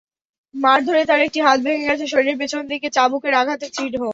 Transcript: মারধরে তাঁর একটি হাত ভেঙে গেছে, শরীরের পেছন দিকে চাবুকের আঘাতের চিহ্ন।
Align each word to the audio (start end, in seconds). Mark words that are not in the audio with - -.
মারধরে 0.55 1.01
তাঁর 1.05 1.21
একটি 1.27 1.39
হাত 1.41 1.59
ভেঙে 1.65 1.87
গেছে, 1.89 2.05
শরীরের 2.07 2.39
পেছন 2.41 2.61
দিকে 2.71 2.87
চাবুকের 2.95 3.33
আঘাতের 3.41 3.71
চিহ্ন। 3.75 4.01